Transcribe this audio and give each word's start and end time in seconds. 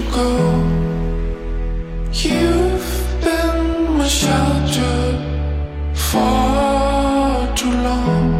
you 0.00 0.10
go. 0.10 0.30
You've 2.12 3.20
been 3.22 3.98
my 3.98 4.06
shelter 4.08 4.96
far 5.94 7.54
too 7.56 7.70
long. 7.70 8.30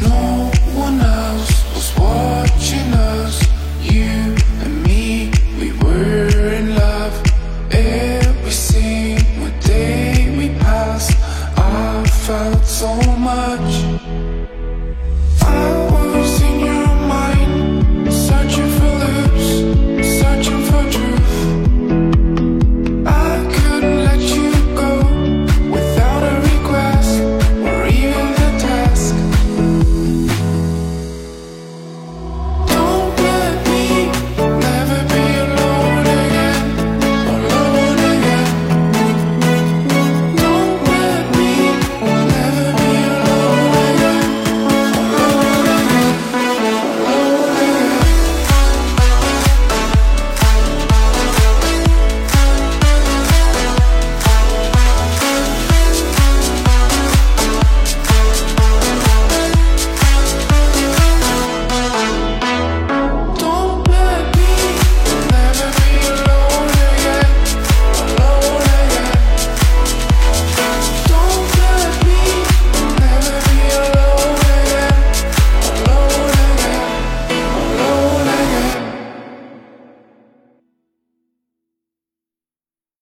No 0.00 0.50
one 0.74 1.00
else 1.00 1.52
was 1.74 1.88
watching 1.98 2.92
us. 2.92 3.42
You 3.82 4.36
and 4.62 4.82
me, 4.84 5.30
we 5.58 5.72
were 5.82 6.52
in 6.60 6.74
love. 6.74 7.14
Every 7.70 8.50
single 8.50 9.52
day 9.60 10.34
we 10.38 10.48
passed, 10.60 11.16
I 11.56 12.04
felt 12.26 12.64
so 12.64 12.94
much. 13.18 13.87